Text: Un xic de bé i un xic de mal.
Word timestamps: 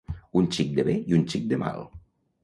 Un 0.39 0.45
xic 0.55 0.71
de 0.79 0.85
bé 0.87 0.95
i 1.11 1.15
un 1.17 1.25
xic 1.33 1.45
de 1.51 1.59
mal. 1.65 1.85